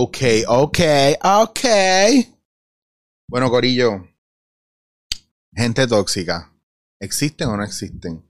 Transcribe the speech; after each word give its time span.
Ok, 0.00 0.18
ok, 0.46 0.78
ok. 1.24 1.60
Bueno, 3.28 3.50
Corillo. 3.50 4.06
Gente 5.52 5.88
tóxica. 5.88 6.52
¿Existen 7.00 7.48
o 7.48 7.56
no 7.56 7.64
existen? 7.64 8.24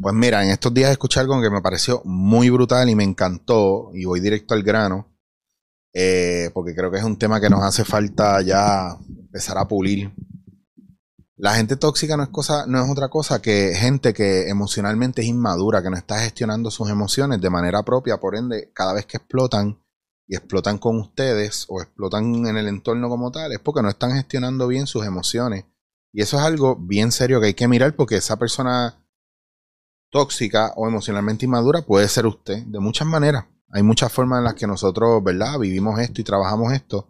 Pues 0.00 0.14
mira, 0.14 0.42
en 0.42 0.48
estos 0.48 0.72
días 0.72 0.90
escuché 0.90 1.20
algo 1.20 1.38
que 1.42 1.50
me 1.50 1.60
pareció 1.60 2.00
muy 2.06 2.48
brutal 2.48 2.88
y 2.88 2.94
me 2.94 3.04
encantó. 3.04 3.90
Y 3.92 4.06
voy 4.06 4.20
directo 4.20 4.54
al 4.54 4.62
grano. 4.62 5.14
Eh, 5.92 6.48
porque 6.54 6.74
creo 6.74 6.90
que 6.90 6.96
es 6.96 7.04
un 7.04 7.18
tema 7.18 7.38
que 7.38 7.50
nos 7.50 7.64
hace 7.64 7.84
falta 7.84 8.40
ya 8.40 8.96
empezar 9.06 9.58
a 9.58 9.68
pulir. 9.68 10.14
La 11.36 11.54
gente 11.54 11.76
tóxica 11.76 12.16
no 12.16 12.22
es 12.22 12.30
cosa, 12.30 12.64
no 12.66 12.82
es 12.82 12.90
otra 12.90 13.10
cosa 13.10 13.42
que 13.42 13.74
gente 13.74 14.14
que 14.14 14.48
emocionalmente 14.48 15.20
es 15.20 15.28
inmadura, 15.28 15.82
que 15.82 15.90
no 15.90 15.98
está 15.98 16.20
gestionando 16.20 16.70
sus 16.70 16.88
emociones 16.88 17.42
de 17.42 17.50
manera 17.50 17.82
propia, 17.82 18.16
por 18.16 18.36
ende, 18.36 18.70
cada 18.72 18.94
vez 18.94 19.04
que 19.04 19.18
explotan, 19.18 19.79
y 20.30 20.36
explotan 20.36 20.78
con 20.78 20.96
ustedes 21.00 21.66
o 21.68 21.82
explotan 21.82 22.46
en 22.46 22.56
el 22.56 22.68
entorno 22.68 23.08
como 23.08 23.32
tal, 23.32 23.50
es 23.50 23.58
porque 23.58 23.82
no 23.82 23.88
están 23.88 24.12
gestionando 24.12 24.68
bien 24.68 24.86
sus 24.86 25.04
emociones. 25.04 25.64
Y 26.12 26.22
eso 26.22 26.38
es 26.38 26.44
algo 26.44 26.76
bien 26.76 27.10
serio 27.10 27.40
que 27.40 27.48
hay 27.48 27.54
que 27.54 27.66
mirar 27.66 27.96
porque 27.96 28.14
esa 28.14 28.38
persona 28.38 29.04
tóxica 30.08 30.72
o 30.76 30.86
emocionalmente 30.86 31.46
inmadura 31.46 31.82
puede 31.82 32.06
ser 32.06 32.26
usted 32.26 32.62
de 32.64 32.78
muchas 32.78 33.08
maneras. 33.08 33.46
Hay 33.72 33.82
muchas 33.82 34.12
formas 34.12 34.38
en 34.38 34.44
las 34.44 34.54
que 34.54 34.68
nosotros, 34.68 35.20
¿verdad? 35.24 35.58
Vivimos 35.58 35.98
esto 35.98 36.20
y 36.20 36.24
trabajamos 36.24 36.72
esto. 36.74 37.08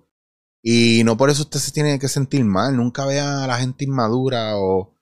Y 0.62 1.02
no 1.04 1.18
por 1.18 1.28
eso 1.28 1.42
usted 1.42 1.60
se 1.60 1.72
tiene 1.72 1.98
que 1.98 2.08
sentir 2.08 2.42
mal. 2.46 2.74
Nunca 2.74 3.04
vea 3.04 3.44
a 3.44 3.46
la 3.46 3.58
gente 3.58 3.84
inmadura 3.84 4.56
o, 4.56 4.94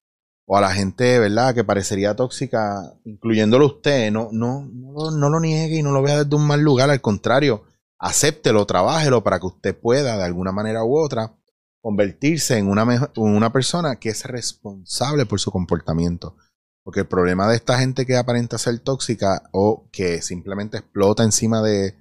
o 0.45 0.57
a 0.57 0.61
la 0.61 0.73
gente, 0.73 1.21
¿verdad?, 1.21 1.55
que 1.55 1.63
parecería 1.63 2.17
tóxica, 2.17 2.99
incluyéndolo 3.05 3.67
usted. 3.67 4.11
No, 4.11 4.31
no, 4.33 4.69
no, 4.73 5.13
no 5.13 5.31
lo 5.31 5.39
niegue 5.39 5.77
y 5.77 5.83
no 5.85 5.93
lo 5.93 6.03
vea 6.03 6.25
desde 6.25 6.35
un 6.35 6.49
mal 6.49 6.61
lugar. 6.63 6.91
Al 6.91 7.01
contrario, 7.01 7.68
acéptelo, 7.99 8.67
trabájelo 8.67 9.23
para 9.23 9.41
que 9.41 9.47
usted 9.47 9.79
pueda, 9.79 10.17
de 10.17 10.25
alguna 10.25 10.53
manera 10.53 10.85
u 10.85 10.97
otra, 10.99 11.35
convertirse 11.81 12.59
en 12.59 12.69
una, 12.69 13.11
una 13.17 13.53
persona 13.53 13.97
que 13.97 14.11
es 14.11 14.25
responsable 14.25 15.27
por 15.27 15.41
su 15.41 15.51
comportamiento. 15.51 16.37
Porque 16.85 17.01
el 17.01 17.07
problema 17.07 17.49
de 17.49 17.57
esta 17.57 17.79
gente 17.79 18.07
que 18.07 18.17
aparenta 18.17 18.57
ser 18.57 18.79
tóxica 18.79 19.43
o 19.53 19.89
que 19.93 20.23
simplemente 20.23 20.79
explota 20.79 21.23
encima 21.23 21.61
de, 21.61 21.97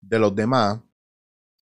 de 0.00 0.18
los 0.18 0.34
demás 0.34 0.80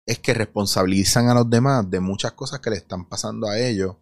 es 0.07 0.19
que 0.19 0.35
responsabilizan 0.35 1.29
a 1.29 1.35
los 1.35 1.49
demás 1.49 1.89
de 1.89 2.01
muchas 2.01 2.33
cosas 2.33 2.61
que 2.61 2.71
le 2.71 2.77
están 2.77 3.09
pasando 3.09 3.49
a 3.49 3.59
ellos 3.59 3.97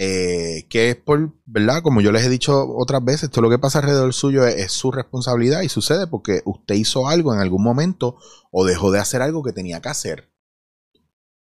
eh, 0.00 0.66
que 0.70 0.90
es 0.90 0.96
por, 0.96 1.34
¿verdad? 1.44 1.82
Como 1.82 2.00
yo 2.00 2.12
les 2.12 2.24
he 2.24 2.28
dicho 2.28 2.68
otras 2.76 3.04
veces, 3.04 3.30
todo 3.30 3.42
lo 3.42 3.50
que 3.50 3.58
pasa 3.58 3.80
alrededor 3.80 4.14
suyo 4.14 4.46
es, 4.46 4.70
su 4.70 4.92
responsabilidad 4.92 5.62
y 5.62 5.68
sucede 5.68 6.06
porque 6.06 6.40
usted 6.44 6.76
hizo 6.76 7.08
algo 7.08 7.34
en 7.34 7.40
algún 7.40 7.64
momento 7.64 8.16
o 8.52 8.64
dejó 8.64 8.92
de 8.92 9.00
hacer 9.00 9.22
algo 9.22 9.42
que 9.42 9.52
tenía 9.52 9.80
que 9.80 9.88
hacer. 9.88 10.32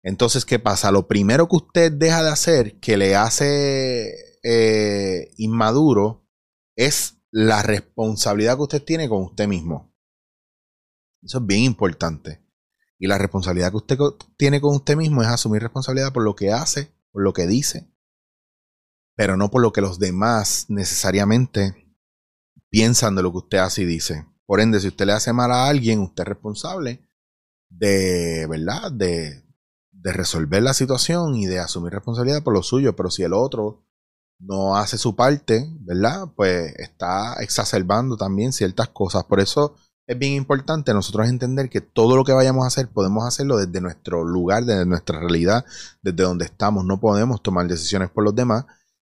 Entonces, 0.05 0.45
¿qué 0.45 0.61
pasa? 0.61 0.93
Lo 0.93 1.09
primero 1.09 1.49
que 1.49 1.57
usted 1.57 1.93
deja 1.93 2.23
de 2.23 2.31
hacer 2.31 2.79
que 2.79 2.97
le 2.97 3.17
hace 3.17 4.15
eh, 4.45 5.33
inmaduro 5.37 6.25
es 6.77 7.17
la 7.33 7.63
responsabilidad 7.63 8.55
que 8.57 8.63
usted 8.63 8.85
tiene 8.85 9.09
con 9.09 9.25
usted 9.25 9.49
mismo. 9.49 9.93
Eso 11.23 11.39
es 11.39 11.47
bien 11.47 11.65
importante. 11.65 12.41
Y 13.01 13.09
la 13.09 13.19
responsabilidad 13.19 13.73
que 13.73 13.79
usted 13.79 13.99
tiene 14.37 14.61
con 14.61 14.77
usted 14.77 14.97
mismo 14.97 15.23
es 15.23 15.29
asumir 15.29 15.61
responsabilidad 15.61 16.13
por 16.13 16.23
lo 16.23 16.37
que 16.37 16.53
hace, 16.53 16.93
por 17.11 17.25
lo 17.25 17.33
que 17.33 17.49
dice 17.49 17.89
pero 19.19 19.37
no 19.37 19.51
por 19.51 19.61
lo 19.61 19.73
que 19.73 19.81
los 19.81 19.99
demás 19.99 20.67
necesariamente 20.69 21.75
piensan 22.71 23.17
de 23.17 23.25
lo 23.25 23.33
que 23.33 23.39
usted 23.39 23.59
hace 23.59 23.83
y 23.83 23.85
dice. 23.85 24.29
Por 24.47 24.61
ende, 24.61 24.79
si 24.79 24.87
usted 24.87 25.07
le 25.07 25.13
hace 25.13 25.33
mal 25.33 25.51
a 25.51 25.67
alguien, 25.67 25.99
usted 25.99 26.23
es 26.23 26.29
responsable 26.29 27.03
de, 27.69 28.47
¿verdad? 28.49 28.93
De, 28.93 29.43
de 29.91 30.13
resolver 30.13 30.63
la 30.63 30.73
situación 30.73 31.35
y 31.35 31.47
de 31.47 31.59
asumir 31.59 31.95
responsabilidad 31.95 32.45
por 32.45 32.55
lo 32.55 32.63
suyo, 32.63 32.95
pero 32.95 33.11
si 33.11 33.25
el 33.25 33.33
otro 33.33 33.85
no 34.39 34.77
hace 34.77 34.97
su 34.97 35.17
parte, 35.17 35.69
¿verdad? 35.81 36.29
Pues 36.37 36.73
está 36.77 37.43
exacerbando 37.43 38.17
también 38.17 38.53
ciertas 38.53 38.87
cosas. 38.91 39.25
Por 39.25 39.41
eso 39.41 39.75
es 40.07 40.17
bien 40.17 40.35
importante 40.35 40.95
nosotros 40.95 41.27
entender 41.27 41.69
que 41.71 41.81
todo 41.81 42.15
lo 42.15 42.23
que 42.23 42.35
vayamos 42.35 42.63
a 42.63 42.69
hacer 42.69 42.89
podemos 42.89 43.27
hacerlo 43.27 43.57
desde 43.57 43.81
nuestro 43.81 44.23
lugar, 44.23 44.65
desde 44.65 44.87
nuestra 44.87 45.19
realidad, 45.19 45.65
desde 46.03 46.23
donde 46.23 46.45
estamos. 46.45 46.85
No 46.85 47.01
podemos 47.01 47.43
tomar 47.43 47.67
decisiones 47.67 48.11
por 48.11 48.23
los 48.23 48.37
demás 48.37 48.65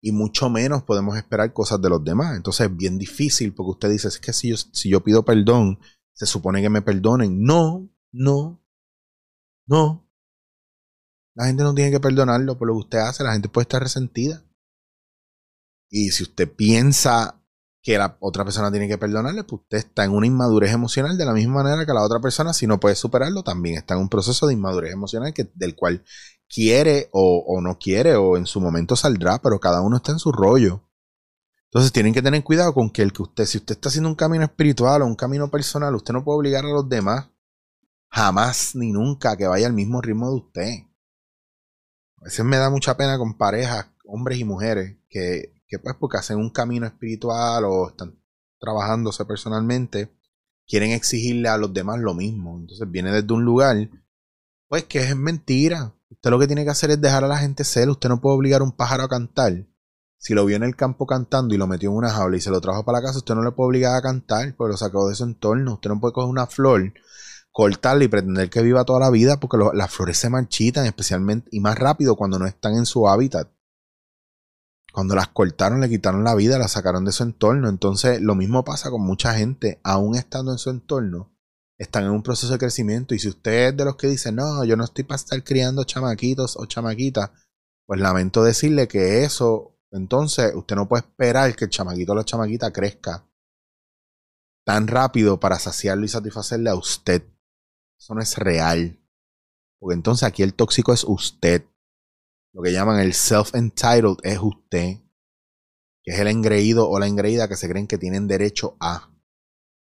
y 0.05 0.11
mucho 0.11 0.51
menos 0.51 0.83
podemos 0.83 1.17
esperar 1.17 1.51
cosas 1.51 1.81
de 1.81 1.89
los 1.89 2.03
demás. 2.03 2.35
Entonces 2.35 2.67
es 2.67 2.77
bien 2.77 2.99
difícil 2.99 3.55
porque 3.55 3.71
usted 3.71 3.89
dice, 3.89 4.07
es 4.07 4.19
que 4.19 4.33
si 4.33 4.49
yo, 4.49 4.55
si 4.55 4.89
yo 4.89 5.03
pido 5.03 5.25
perdón, 5.25 5.79
se 6.13 6.27
supone 6.27 6.61
que 6.61 6.69
me 6.69 6.83
perdonen. 6.83 7.41
No, 7.41 7.89
no, 8.11 8.63
no. 9.65 10.07
La 11.33 11.47
gente 11.47 11.63
no 11.63 11.73
tiene 11.73 11.89
que 11.89 11.99
perdonarlo 11.99 12.55
por 12.55 12.67
lo 12.67 12.75
que 12.75 12.81
usted 12.81 12.97
hace, 12.99 13.23
la 13.23 13.33
gente 13.33 13.49
puede 13.49 13.63
estar 13.63 13.81
resentida. 13.81 14.45
Y 15.89 16.11
si 16.11 16.21
usted 16.21 16.53
piensa 16.53 17.43
que 17.81 17.97
la 17.97 18.15
otra 18.19 18.43
persona 18.43 18.69
tiene 18.69 18.87
que 18.87 18.99
perdonarle, 18.99 19.43
pues 19.43 19.63
usted 19.63 19.79
está 19.79 20.05
en 20.05 20.11
una 20.11 20.27
inmadurez 20.27 20.71
emocional 20.71 21.17
de 21.17 21.25
la 21.25 21.33
misma 21.33 21.63
manera 21.63 21.83
que 21.83 21.93
la 21.93 22.03
otra 22.03 22.19
persona, 22.19 22.53
si 22.53 22.67
no 22.67 22.79
puede 22.79 22.95
superarlo, 22.95 23.41
también 23.41 23.77
está 23.77 23.95
en 23.95 24.01
un 24.01 24.09
proceso 24.09 24.45
de 24.45 24.53
inmadurez 24.53 24.93
emocional 24.93 25.33
que, 25.33 25.49
del 25.55 25.75
cual 25.75 26.05
quiere 26.49 27.09
o, 27.11 27.59
no 27.61 27.77
quiere 27.77 28.15
o 28.15 28.37
en 28.37 28.45
su 28.45 28.61
momento 28.61 28.95
saldrá, 28.95 29.39
pero 29.41 29.59
cada 29.59 29.81
uno 29.81 29.97
está 29.97 30.11
en 30.11 30.19
su 30.19 30.31
rollo. 30.31 30.83
Entonces 31.65 31.91
tienen 31.91 32.13
que 32.13 32.21
tener 32.21 32.43
cuidado 32.43 32.73
con 32.73 32.89
que 32.89 33.01
el 33.01 33.11
que 33.11 33.23
usted, 33.23 33.45
si 33.45 33.57
usted 33.57 33.75
está 33.75 33.89
haciendo 33.89 34.09
un 34.09 34.15
camino 34.15 34.43
espiritual 34.43 35.01
o 35.01 35.05
un 35.05 35.15
camino 35.15 35.49
personal, 35.51 35.95
usted 35.95 36.13
no 36.13 36.23
puede 36.23 36.37
obligar 36.37 36.65
a 36.65 36.69
los 36.69 36.87
demás 36.87 37.29
jamás 38.09 38.75
ni 38.75 38.93
nunca 38.93 39.35
que 39.35 39.45
vaya 39.45 39.67
al 39.67 39.73
mismo 39.73 40.01
ritmo 40.01 40.29
de 40.29 40.35
usted. 40.37 40.69
A 42.17 42.25
veces 42.25 42.45
me 42.45 42.57
da 42.57 42.69
mucha 42.69 42.95
pena 42.95 43.17
con 43.17 43.37
parejas, 43.37 43.87
hombres 44.05 44.39
y 44.39 44.45
mujeres, 44.45 44.97
que, 45.09 45.61
que 45.67 45.79
pues 45.79 45.95
porque 45.99 46.17
hacen 46.17 46.37
un 46.37 46.49
camino 46.49 46.85
espiritual 46.85 47.65
o 47.65 47.89
están 47.89 48.17
trabajándose 48.57 49.25
personalmente, 49.25 50.15
quieren 50.65 50.91
exigirle 50.91 51.49
a 51.49 51.57
los 51.57 51.73
demás 51.73 51.99
lo 51.99 52.13
mismo. 52.13 52.57
Entonces 52.57 52.89
viene 52.89 53.11
desde 53.11 53.33
un 53.33 53.43
lugar, 53.43 53.89
pues 54.67 54.85
que 54.85 54.99
es 54.99 55.15
mentira. 55.15 55.93
Usted 56.25 56.31
lo 56.31 56.39
que 56.39 56.47
tiene 56.47 56.63
que 56.63 56.71
hacer 56.71 56.89
es 56.89 56.99
dejar 56.99 57.23
a 57.23 57.27
la 57.27 57.37
gente 57.37 57.63
ser. 57.63 57.87
Usted 57.87 58.09
no 58.09 58.19
puede 58.19 58.35
obligar 58.35 58.61
a 58.61 58.63
un 58.63 58.71
pájaro 58.71 59.03
a 59.03 59.07
cantar. 59.07 59.67
Si 60.17 60.33
lo 60.33 60.43
vio 60.43 60.55
en 60.55 60.63
el 60.63 60.75
campo 60.75 61.05
cantando 61.05 61.53
y 61.53 61.59
lo 61.59 61.67
metió 61.67 61.91
en 61.91 61.97
una 61.97 62.09
jaula 62.09 62.35
y 62.35 62.41
se 62.41 62.49
lo 62.49 62.59
trajo 62.61 62.83
para 62.83 62.97
la 62.97 63.05
casa, 63.05 63.19
usted 63.19 63.35
no 63.35 63.43
le 63.43 63.51
puede 63.51 63.67
obligar 63.67 63.95
a 63.95 64.01
cantar, 64.01 64.55
porque 64.57 64.71
lo 64.71 64.77
sacó 64.77 65.07
de 65.07 65.13
su 65.13 65.23
entorno. 65.23 65.75
Usted 65.75 65.91
no 65.91 65.99
puede 65.99 66.13
coger 66.13 66.31
una 66.31 66.47
flor, 66.47 66.93
cortarla 67.51 68.05
y 68.05 68.07
pretender 68.07 68.49
que 68.49 68.63
viva 68.63 68.85
toda 68.85 69.01
la 69.01 69.11
vida, 69.11 69.39
porque 69.39 69.59
las 69.75 69.91
flores 69.93 70.17
se 70.17 70.31
marchitan, 70.31 70.87
especialmente 70.87 71.47
y 71.51 71.59
más 71.59 71.77
rápido 71.77 72.15
cuando 72.15 72.39
no 72.39 72.47
están 72.47 72.73
en 72.73 72.87
su 72.87 73.07
hábitat. 73.07 73.51
Cuando 74.91 75.13
las 75.13 75.27
cortaron, 75.27 75.79
le 75.79 75.89
quitaron 75.89 76.23
la 76.23 76.33
vida, 76.33 76.57
la 76.57 76.67
sacaron 76.67 77.05
de 77.05 77.11
su 77.11 77.21
entorno. 77.21 77.69
Entonces, 77.69 78.19
lo 78.19 78.33
mismo 78.33 78.65
pasa 78.65 78.89
con 78.89 79.03
mucha 79.03 79.35
gente, 79.35 79.79
aún 79.83 80.15
estando 80.15 80.51
en 80.51 80.57
su 80.57 80.71
entorno 80.71 81.34
están 81.77 82.05
en 82.05 82.11
un 82.11 82.23
proceso 82.23 82.53
de 82.53 82.59
crecimiento 82.59 83.13
y 83.13 83.19
si 83.19 83.27
usted 83.27 83.69
es 83.69 83.77
de 83.77 83.85
los 83.85 83.95
que 83.97 84.07
dice, 84.07 84.31
no, 84.31 84.63
yo 84.63 84.77
no 84.77 84.85
estoy 84.85 85.03
para 85.03 85.17
estar 85.17 85.43
criando 85.43 85.83
chamaquitos 85.83 86.57
o 86.57 86.65
chamaquitas, 86.65 87.31
pues 87.85 87.99
lamento 87.99 88.43
decirle 88.43 88.87
que 88.87 89.23
eso, 89.23 89.77
entonces 89.91 90.53
usted 90.55 90.75
no 90.75 90.87
puede 90.87 91.01
esperar 91.01 91.55
que 91.55 91.65
el 91.65 91.71
chamaquito 91.71 92.13
o 92.13 92.15
la 92.15 92.23
chamaquita 92.23 92.71
crezca 92.71 93.27
tan 94.65 94.87
rápido 94.87 95.39
para 95.39 95.59
saciarlo 95.59 96.05
y 96.05 96.09
satisfacerle 96.09 96.69
a 96.69 96.75
usted. 96.75 97.23
Eso 97.99 98.15
no 98.15 98.21
es 98.21 98.37
real. 98.37 98.99
Porque 99.79 99.93
entonces 99.93 100.23
aquí 100.23 100.43
el 100.43 100.55
tóxico 100.55 100.91
es 100.91 101.03
usted. 101.03 101.65
Lo 102.51 102.63
que 102.63 102.71
llaman 102.71 102.99
el 102.99 103.13
self-entitled 103.13 104.17
es 104.23 104.39
usted. 104.41 105.01
Que 106.03 106.13
es 106.13 106.19
el 106.19 106.27
engreído 106.27 106.89
o 106.89 106.99
la 106.99 107.07
engreída 107.07 107.47
que 107.47 107.55
se 107.55 107.69
creen 107.69 107.87
que 107.87 107.97
tienen 107.97 108.27
derecho 108.27 108.75
a. 108.79 109.11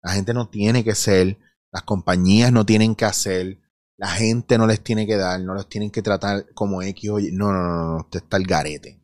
La 0.04 0.12
gente 0.12 0.34
no 0.34 0.50
tiene 0.50 0.84
que 0.84 0.96
ser 0.96 1.38
las 1.72 1.84
compañías 1.84 2.52
no 2.52 2.66
tienen 2.66 2.96
que 2.96 3.06
hacer, 3.06 3.60
la 3.98 4.10
gente 4.10 4.58
no 4.58 4.68
les 4.68 4.84
tiene 4.84 5.08
que 5.08 5.18
dar, 5.18 5.42
no 5.42 5.54
los 5.54 5.68
tienen 5.70 5.92
que 5.92 6.02
tratar 6.02 6.54
como 6.54 6.82
X 6.82 7.10
o 7.10 7.20
Y. 7.20 7.32
No, 7.32 7.52
no, 7.52 7.64
no, 7.64 7.86
no, 7.94 7.98
usted 7.98 8.22
está 8.24 8.38
el 8.38 8.46
garete. 8.46 9.02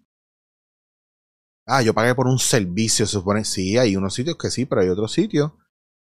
Ah, 1.66 1.82
yo 1.82 1.94
pagué 1.94 2.14
por 2.14 2.28
un 2.28 2.40
servicio, 2.40 3.06
se 3.06 3.14
supone. 3.14 3.44
Sí, 3.44 3.78
hay 3.78 3.96
unos 3.96 4.14
sitios 4.14 4.38
que 4.38 4.52
sí, 4.52 4.66
pero 4.66 4.82
hay 4.82 4.90
otros 4.90 5.12
sitios. 5.12 5.52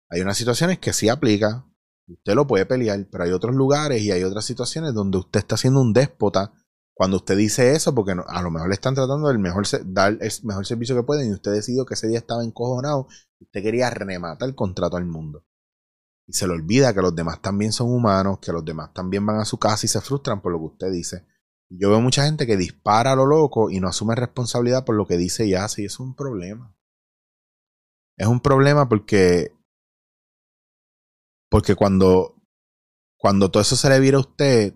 Hay 0.08 0.22
unas 0.22 0.38
situaciones 0.38 0.78
que 0.78 0.92
sí 0.92 1.08
aplica. 1.08 1.66
Usted 2.06 2.34
lo 2.34 2.46
puede 2.46 2.64
pelear, 2.64 3.06
pero 3.10 3.24
hay 3.24 3.32
otros 3.32 3.54
lugares 3.54 4.00
y 4.02 4.10
hay 4.10 4.24
otras 4.24 4.46
situaciones 4.46 4.94
donde 4.94 5.18
usted 5.18 5.40
está 5.40 5.58
siendo 5.58 5.82
un 5.82 5.92
déspota 5.92 6.54
cuando 6.94 7.18
usted 7.18 7.36
dice 7.36 7.72
eso, 7.72 7.94
porque 7.94 8.12
a 8.26 8.42
lo 8.42 8.50
mejor 8.50 8.68
le 8.68 8.74
están 8.74 8.94
tratando 8.94 9.28
del 9.28 9.38
mejor, 9.38 9.66
dar 9.84 10.16
el 10.20 10.32
mejor 10.44 10.66
servicio 10.66 10.96
que 10.96 11.02
pueden 11.02 11.28
y 11.28 11.32
usted 11.32 11.52
decidió 11.52 11.84
que 11.84 11.94
ese 11.94 12.08
día 12.08 12.18
estaba 12.18 12.42
encojonado 12.42 13.06
y 13.38 13.44
usted 13.44 13.62
quería 13.62 13.90
rematar 13.90 14.48
el 14.48 14.54
contrato 14.54 14.96
al 14.96 15.04
mundo 15.04 15.44
y 16.28 16.34
se 16.34 16.46
le 16.46 16.52
olvida 16.52 16.92
que 16.92 17.00
los 17.00 17.14
demás 17.14 17.40
también 17.40 17.72
son 17.72 17.90
humanos, 17.90 18.38
que 18.40 18.52
los 18.52 18.62
demás 18.62 18.92
también 18.92 19.24
van 19.24 19.40
a 19.40 19.46
su 19.46 19.58
casa 19.58 19.86
y 19.86 19.88
se 19.88 20.02
frustran 20.02 20.42
por 20.42 20.52
lo 20.52 20.58
que 20.58 20.66
usted 20.66 20.92
dice. 20.92 21.26
Yo 21.70 21.88
veo 21.88 22.02
mucha 22.02 22.24
gente 22.24 22.46
que 22.46 22.58
dispara 22.58 23.12
a 23.12 23.16
lo 23.16 23.24
loco 23.24 23.70
y 23.70 23.80
no 23.80 23.88
asume 23.88 24.14
responsabilidad 24.14 24.84
por 24.84 24.94
lo 24.94 25.06
que 25.06 25.16
dice 25.16 25.46
y 25.46 25.54
hace, 25.54 25.82
y 25.82 25.84
es 25.86 25.98
un 25.98 26.14
problema. 26.14 26.76
Es 28.18 28.26
un 28.26 28.40
problema 28.40 28.88
porque 28.88 29.54
porque 31.50 31.74
cuando 31.74 32.36
cuando 33.18 33.50
todo 33.50 33.62
eso 33.62 33.74
se 33.74 33.88
le 33.88 33.98
vira 33.98 34.18
a 34.18 34.20
usted 34.20 34.74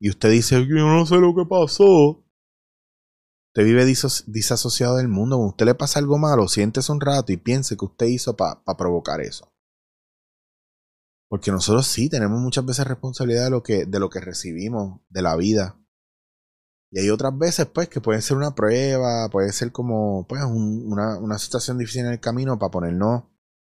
y 0.00 0.10
usted 0.10 0.30
dice, 0.30 0.64
yo 0.64 0.74
no 0.76 1.06
sé 1.06 1.16
lo 1.16 1.34
que 1.34 1.44
pasó, 1.44 2.24
usted 3.48 3.64
vive 3.64 3.84
disasociado 3.84 4.96
del 4.96 5.08
mundo. 5.08 5.36
Cuando 5.36 5.50
usted 5.50 5.66
le 5.66 5.74
pasa 5.74 5.98
algo 5.98 6.18
malo, 6.18 6.46
siéntese 6.46 6.92
un 6.92 7.00
rato 7.00 7.32
y 7.32 7.36
piense 7.36 7.76
que 7.76 7.84
usted 7.84 8.06
hizo 8.06 8.36
para 8.36 8.62
provocar 8.76 9.20
eso. 9.20 9.51
Porque 11.32 11.50
nosotros 11.50 11.86
sí 11.86 12.10
tenemos 12.10 12.38
muchas 12.42 12.66
veces 12.66 12.86
responsabilidad 12.86 13.44
de 13.44 13.50
lo 13.50 13.62
que, 13.62 13.86
de 13.86 13.98
lo 13.98 14.10
que 14.10 14.20
recibimos 14.20 15.00
de 15.08 15.22
la 15.22 15.34
vida. 15.34 15.80
Y 16.90 17.00
hay 17.00 17.08
otras 17.08 17.38
veces, 17.38 17.64
pues, 17.72 17.88
que 17.88 18.02
puede 18.02 18.20
ser 18.20 18.36
una 18.36 18.54
prueba, 18.54 19.30
puede 19.30 19.50
ser 19.52 19.72
como, 19.72 20.26
pues, 20.28 20.42
una, 20.44 21.18
una 21.18 21.38
situación 21.38 21.78
difícil 21.78 22.02
en 22.04 22.12
el 22.12 22.20
camino 22.20 22.58
para 22.58 22.70
ponernos, 22.70 23.22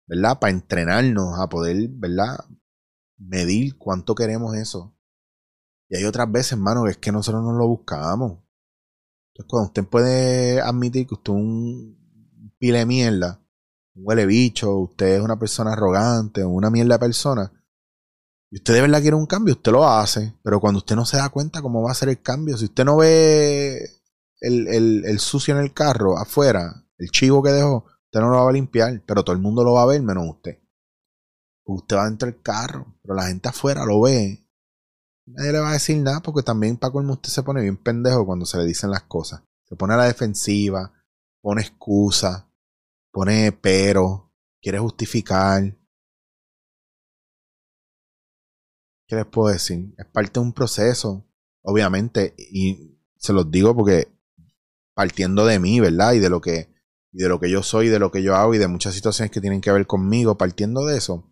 ¿verdad? 0.08 0.40
Para 0.40 0.52
entrenarnos 0.52 1.40
a 1.40 1.48
poder, 1.48 1.90
¿verdad? 1.90 2.44
Medir 3.20 3.78
cuánto 3.78 4.16
queremos 4.16 4.56
eso. 4.56 4.98
Y 5.90 5.98
hay 5.98 6.06
otras 6.06 6.32
veces, 6.32 6.54
hermano, 6.54 6.86
que 6.86 6.90
es 6.90 6.98
que 6.98 7.12
nosotros 7.12 7.44
no 7.44 7.54
lo 7.54 7.68
buscamos. 7.68 8.40
Entonces, 9.28 9.48
cuando 9.48 9.68
usted 9.68 9.86
puede 9.86 10.60
admitir 10.60 11.06
que 11.06 11.14
usted 11.14 11.32
es 11.32 11.38
un 11.38 12.56
pile 12.58 12.80
de 12.80 12.86
mierda, 12.88 13.43
huele 13.96 14.26
bicho, 14.26 14.76
usted 14.78 15.16
es 15.16 15.22
una 15.22 15.38
persona 15.38 15.74
arrogante, 15.74 16.44
una 16.44 16.70
mierda 16.70 17.00
persona, 17.00 17.52
y 18.54 18.58
usted 18.58 18.76
de 18.76 18.82
verdad 18.82 19.02
quiere 19.02 19.16
un 19.16 19.26
cambio, 19.26 19.56
usted 19.56 19.72
lo 19.72 19.90
hace. 19.90 20.36
Pero 20.44 20.60
cuando 20.60 20.78
usted 20.78 20.96
no 20.96 21.08
se 21.08 21.18
da 21.18 21.30
cuenta 21.30 21.64
cómo 21.64 21.82
va 21.82 21.90
a 21.90 21.96
ser 21.96 22.10
el 22.10 22.22
cambio, 22.22 22.56
si 22.56 22.66
usted 22.66 22.86
no 22.86 22.98
ve 22.98 23.84
el, 24.42 25.20
sucio 25.20 25.58
en 25.58 25.64
el 25.64 25.74
carro 25.74 26.20
afuera, 26.20 26.86
el 27.00 27.10
chivo 27.10 27.42
que 27.42 27.50
dejó, 27.50 27.86
usted 28.06 28.20
no 28.20 28.30
lo 28.30 28.44
va 28.44 28.50
a 28.52 28.54
limpiar, 28.54 29.02
pero 29.08 29.24
todo 29.24 29.36
el 29.36 29.42
mundo 29.42 29.64
lo 29.64 29.74
va 29.74 29.82
a 29.82 29.88
ver 29.88 30.04
menos 30.04 30.28
usted. 30.30 30.60
Usted 31.66 31.96
va 31.96 32.06
dentro 32.06 32.28
del 32.28 32.44
carro, 32.44 32.96
pero 33.02 33.16
la 33.16 33.26
gente 33.26 33.50
afuera 33.50 33.86
lo 33.86 34.02
ve. 34.02 34.48
Nadie 35.26 35.54
le 35.54 35.60
va 35.60 35.72
a 35.72 35.74
decir 35.74 35.98
nada 35.98 36.20
porque 36.20 36.44
también 36.44 36.78
para 36.78 36.94
colmo 36.94 37.14
usted 37.14 37.30
se 37.30 37.42
pone 37.42 37.64
bien 37.64 37.78
pendejo 37.78 38.24
cuando 38.24 38.46
se 38.46 38.60
le 38.60 38.66
dicen 38.66 38.92
las 38.92 39.02
cosas. 39.02 39.42
Se 39.68 39.76
pone 39.76 39.96
a 39.96 39.98
la 39.98 40.06
defensiva, 40.06 40.94
pone 41.42 41.64
excusa, 41.64 42.53
pone 43.14 43.52
pero, 43.52 44.34
quiere 44.62 44.80
justificar. 44.80 45.78
¿Qué 49.08 49.16
les 49.16 49.26
puedo 49.28 49.54
decir? 49.54 49.94
Es 49.98 50.06
parte 50.08 50.40
de 50.40 50.46
un 50.46 50.54
proceso, 50.54 51.26
obviamente, 51.62 52.34
y 52.38 53.00
se 53.16 53.32
los 53.32 53.50
digo 53.52 53.76
porque 53.76 54.12
partiendo 54.96 55.46
de 55.46 55.60
mí, 55.60 55.80
¿verdad? 55.80 56.14
Y 56.14 56.20
de 56.20 56.30
lo 56.30 56.42
que, 56.42 56.74
y 57.12 57.22
de 57.22 57.30
lo 57.30 57.40
que 57.40 57.52
yo 57.52 57.62
soy, 57.62 57.88
de 57.88 58.00
lo 58.00 58.12
que 58.12 58.24
yo 58.24 58.36
hago 58.36 58.56
y 58.56 58.58
de 58.58 58.68
muchas 58.68 58.96
situaciones 58.96 59.32
que 59.32 59.42
tienen 59.42 59.62
que 59.62 59.72
ver 59.72 59.86
conmigo, 59.86 60.38
partiendo 60.38 60.86
de 60.86 60.98
eso, 60.98 61.32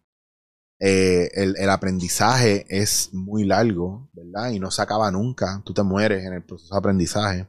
eh, 0.79 1.29
el, 1.33 1.55
el, 1.57 1.69
aprendizaje 1.69 2.65
es 2.69 3.09
muy 3.13 3.43
largo, 3.45 4.09
¿verdad? 4.13 4.51
Y 4.51 4.59
no 4.59 4.71
se 4.71 4.81
acaba 4.81 5.11
nunca. 5.11 5.61
Tú 5.65 5.73
te 5.73 5.83
mueres 5.83 6.25
en 6.25 6.33
el 6.33 6.43
proceso 6.43 6.73
de 6.73 6.79
aprendizaje. 6.79 7.47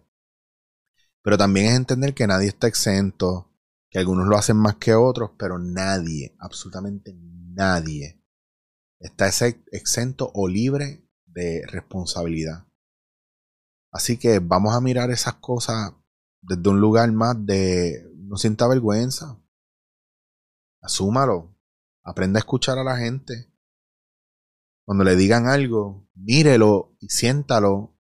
Pero 1.23 1.39
también 1.39 1.67
es 1.67 1.77
entender 1.77 2.15
que 2.15 2.27
nadie 2.27 2.49
está 2.49 2.67
exento, 2.67 3.52
que 3.93 3.99
algunos 3.99 4.27
lo 4.27 4.39
hacen 4.39 4.57
más 4.57 4.77
que 4.77 4.95
otros, 4.95 5.33
pero 5.39 5.59
nadie, 5.59 6.35
absolutamente 6.39 7.15
nadie, 7.15 8.25
está 8.99 9.29
exento 9.71 10.33
o 10.35 10.49
libre 10.49 11.07
de 11.27 11.63
responsabilidad. 11.67 12.67
Así 13.93 14.17
que 14.17 14.39
vamos 14.39 14.75
a 14.75 14.81
mirar 14.81 15.11
esas 15.11 15.35
cosas 15.35 15.93
desde 16.41 16.71
un 16.71 16.81
lugar 16.81 17.13
más 17.13 17.37
de 17.45 18.11
no 18.17 18.39
sienta 18.39 18.67
vergüenza. 18.67 19.39
Asúmalo. 20.81 21.55
Aprenda 22.03 22.39
a 22.39 22.41
escuchar 22.41 22.79
a 22.79 22.85
la 22.85 22.97
gente. 22.97 23.53
Cuando 24.87 25.05
le 25.05 25.17
digan 25.17 25.47
algo, 25.47 26.09
mírelo 26.15 26.97
y 26.99 27.11
siéntalo 27.11 27.95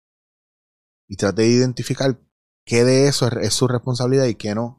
y 1.08 1.16
trate 1.18 1.42
de 1.42 1.48
identificar 1.48 2.22
qué 2.64 2.84
de 2.86 3.08
eso 3.08 3.28
es 3.40 3.54
su 3.56 3.68
responsabilidad 3.68 4.26
y 4.26 4.36
qué 4.36 4.54
no 4.54 4.79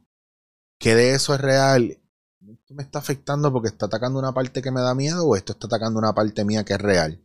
que 0.80 0.94
de 0.94 1.14
eso 1.14 1.34
es 1.34 1.40
real. 1.40 2.00
¿Esto 2.40 2.74
me 2.74 2.82
está 2.82 2.98
afectando 2.98 3.52
porque 3.52 3.68
está 3.68 3.86
atacando 3.86 4.18
una 4.18 4.32
parte 4.32 4.62
que 4.62 4.72
me 4.72 4.80
da 4.80 4.94
miedo 4.94 5.26
o 5.26 5.36
esto 5.36 5.52
está 5.52 5.66
atacando 5.66 5.98
una 5.98 6.14
parte 6.14 6.44
mía 6.44 6.64
que 6.64 6.72
es 6.72 6.80
real? 6.80 7.22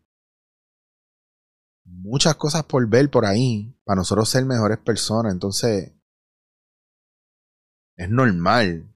Muchas 1.85 2.35
cosas 2.35 2.65
por 2.65 2.87
ver 2.87 3.09
por 3.09 3.25
ahí 3.25 3.79
para 3.85 3.97
nosotros 3.97 4.29
ser 4.29 4.45
mejores 4.45 4.77
personas. 4.79 5.31
Entonces, 5.31 5.93
es 7.95 8.09
normal 8.09 8.93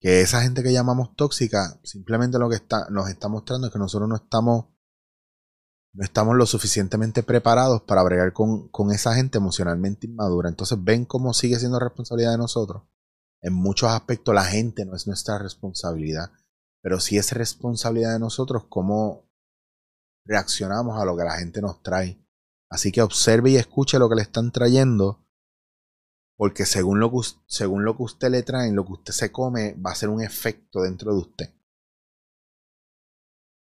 que 0.00 0.22
esa 0.22 0.42
gente 0.42 0.64
que 0.64 0.72
llamamos 0.72 1.14
tóxica 1.14 1.78
simplemente 1.84 2.38
lo 2.38 2.48
que 2.50 2.56
está, 2.56 2.90
nos 2.90 3.08
está 3.08 3.28
mostrando 3.28 3.68
es 3.68 3.72
que 3.72 3.78
nosotros 3.78 4.08
no 4.08 4.16
estamos 4.16 4.66
no 5.96 6.04
estamos 6.04 6.36
lo 6.36 6.44
suficientemente 6.44 7.22
preparados 7.22 7.80
para 7.80 8.02
bregar 8.02 8.34
con, 8.34 8.70
esa 8.92 9.14
gente 9.14 9.38
emocionalmente 9.38 10.06
inmadura. 10.06 10.50
Entonces 10.50 10.76
ven 10.82 11.06
cómo 11.06 11.32
sigue 11.32 11.58
siendo 11.58 11.78
responsabilidad 11.78 12.32
de 12.32 12.38
nosotros. 12.38 12.82
En 13.40 13.54
muchos 13.54 13.90
aspectos 13.90 14.34
la 14.34 14.44
gente 14.44 14.84
no 14.84 14.94
es 14.94 15.06
nuestra 15.06 15.38
responsabilidad, 15.38 16.32
pero 16.82 17.00
sí 17.00 17.16
es 17.16 17.32
responsabilidad 17.32 18.12
de 18.12 18.18
nosotros 18.18 18.66
cómo 18.68 19.26
reaccionamos 20.26 21.00
a 21.00 21.06
lo 21.06 21.16
que 21.16 21.24
la 21.24 21.38
gente 21.38 21.62
nos 21.62 21.82
trae. 21.82 22.22
Así 22.68 22.92
que 22.92 23.00
observe 23.00 23.52
y 23.52 23.56
escuche 23.56 23.98
lo 23.98 24.10
que 24.10 24.16
le 24.16 24.22
están 24.22 24.52
trayendo, 24.52 25.24
porque 26.36 26.66
según 26.66 27.00
lo 27.00 27.10
que, 27.10 27.26
según 27.46 27.86
lo 27.86 27.96
que 27.96 28.02
usted 28.02 28.30
le 28.30 28.42
trae, 28.42 28.70
lo 28.70 28.84
que 28.84 28.92
usted 28.92 29.14
se 29.14 29.32
come, 29.32 29.72
va 29.74 29.92
a 29.92 29.94
ser 29.94 30.10
un 30.10 30.22
efecto 30.22 30.82
dentro 30.82 31.14
de 31.14 31.20
usted. 31.20 31.55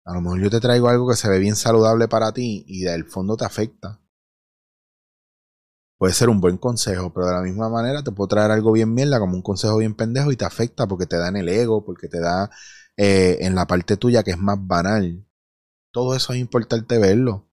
A 0.06 0.13
lo 0.13 0.22
mejor 0.22 0.42
yo 0.42 0.50
te 0.50 0.60
traigo 0.60 0.90
algo 0.90 1.10
que 1.10 1.16
se 1.16 1.30
ve 1.30 1.40
bien 1.40 1.56
saludable 1.56 2.07
para 2.07 2.31
ti 2.31 2.63
y 2.68 2.81
del 2.81 3.06
fondo 3.06 3.38
te 3.38 3.46
afecta. 3.46 4.00
Puede 5.98 6.13
ser 6.13 6.30
un 6.30 6.40
buen 6.40 6.57
consejo, 6.57 7.14
pero 7.14 7.28
de 7.28 7.33
la 7.33 7.42
misma 7.42 7.69
manera 7.69 8.02
te 8.04 8.12
puedo 8.12 8.30
traer 8.30 8.52
algo 8.52 8.71
bien 8.71 8.94
mierda 8.94 9.19
como 9.19 9.35
un 9.35 9.42
consejo 9.42 9.78
bien 9.78 9.95
pendejo 9.95 10.31
y 10.31 10.38
te 10.38 10.45
afecta 10.45 10.88
porque 10.88 11.06
te 11.06 11.18
da 11.18 11.28
en 11.28 11.35
el 11.35 11.50
ego, 11.50 11.83
porque 11.83 12.07
te 12.07 12.21
da 12.21 12.50
eh, 12.95 13.38
en 13.42 13.54
la 13.54 13.68
parte 13.68 13.97
tuya 13.97 14.23
que 14.23 14.31
es 14.31 14.38
más 14.38 14.57
banal. 14.59 15.26
Todo 15.92 16.16
eso 16.16 16.33
es 16.33 16.40
importante 16.40 16.97
verlo. 17.00 17.50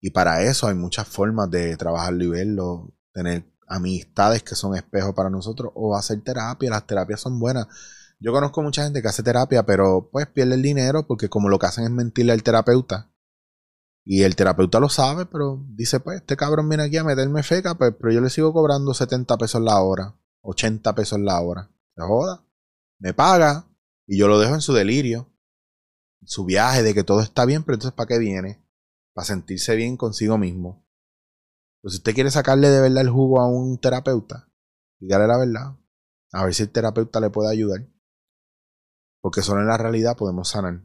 Y 0.00 0.10
para 0.10 0.42
eso 0.42 0.66
hay 0.68 0.74
muchas 0.74 1.08
formas 1.08 1.50
de 1.50 1.76
trabajarlo 1.76 2.24
y 2.24 2.28
verlo. 2.28 2.94
Tener 3.12 3.44
amistades 3.68 4.42
que 4.42 4.54
son 4.54 4.74
espejos 4.76 5.14
para 5.14 5.30
nosotros 5.30 5.72
o 5.74 5.96
hacer 5.96 6.22
terapia. 6.22 6.70
Las 6.70 6.86
terapias 6.86 7.20
son 7.20 7.38
buenas 7.38 7.66
yo 8.20 8.32
conozco 8.32 8.62
mucha 8.62 8.84
gente 8.84 9.02
que 9.02 9.08
hace 9.08 9.22
terapia, 9.22 9.64
pero 9.66 10.08
pues 10.10 10.26
pierde 10.26 10.54
el 10.54 10.62
dinero 10.62 11.06
porque 11.06 11.28
como 11.28 11.48
lo 11.48 11.58
que 11.58 11.66
hacen 11.66 11.84
es 11.84 11.90
mentirle 11.90 12.32
al 12.32 12.42
terapeuta. 12.42 13.10
Y 14.04 14.22
el 14.22 14.36
terapeuta 14.36 14.80
lo 14.80 14.88
sabe, 14.88 15.26
pero 15.26 15.64
dice, 15.68 15.98
pues, 16.00 16.20
este 16.20 16.36
cabrón 16.36 16.68
viene 16.68 16.84
aquí 16.84 16.98
a 16.98 17.04
meterme 17.04 17.42
feca, 17.42 17.74
pues, 17.76 17.94
pero 17.98 18.12
yo 18.12 18.20
le 18.20 18.28
sigo 18.28 18.52
cobrando 18.52 18.92
70 18.92 19.36
pesos 19.38 19.62
la 19.62 19.80
hora, 19.80 20.14
80 20.42 20.94
pesos 20.94 21.18
la 21.20 21.40
hora. 21.40 21.70
Se 21.96 22.02
joda. 22.02 22.44
Me 22.98 23.14
paga 23.14 23.66
y 24.06 24.18
yo 24.18 24.28
lo 24.28 24.38
dejo 24.38 24.54
en 24.54 24.60
su 24.60 24.74
delirio, 24.74 25.32
su 26.24 26.44
viaje 26.44 26.82
de 26.82 26.94
que 26.94 27.02
todo 27.04 27.20
está 27.20 27.46
bien, 27.46 27.64
pero 27.64 27.76
entonces 27.76 27.94
¿para 27.94 28.08
qué 28.08 28.18
viene? 28.18 28.62
Para 29.14 29.26
sentirse 29.26 29.74
bien 29.74 29.96
consigo 29.96 30.36
mismo. 30.36 30.86
Pues 31.80 31.94
si 31.94 31.98
usted 31.98 32.14
quiere 32.14 32.30
sacarle 32.30 32.68
de 32.68 32.80
verdad 32.80 33.02
el 33.02 33.10
jugo 33.10 33.40
a 33.40 33.48
un 33.48 33.78
terapeuta, 33.78 34.50
dígale 34.98 35.26
la 35.26 35.38
verdad. 35.38 35.76
A 36.32 36.44
ver 36.44 36.54
si 36.54 36.62
el 36.62 36.70
terapeuta 36.70 37.20
le 37.20 37.30
puede 37.30 37.50
ayudar 37.50 37.86
porque 39.24 39.40
solo 39.40 39.62
en 39.62 39.68
la 39.68 39.78
realidad 39.78 40.18
podemos 40.18 40.50
sanar. 40.50 40.80